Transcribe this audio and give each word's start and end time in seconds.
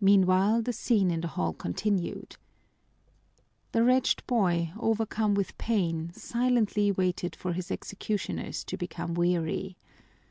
Meanwhile, 0.00 0.62
the 0.62 0.72
scene 0.72 1.10
in 1.10 1.20
the 1.20 1.28
hall 1.28 1.52
continued. 1.52 2.38
The 3.72 3.84
wretched 3.84 4.26
boy, 4.26 4.72
overcome 4.80 5.34
with 5.34 5.58
pain, 5.58 6.10
silently 6.14 6.90
waited 6.90 7.36
for 7.36 7.52
his 7.52 7.70
executioners 7.70 8.64
to 8.64 8.78
become 8.78 9.12
weary. 9.12 9.76